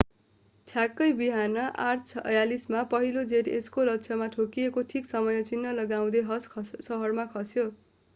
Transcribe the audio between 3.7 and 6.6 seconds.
लक्ष्यमा ठोकिएको ठीक समय चिन्ह लगाउँदै हस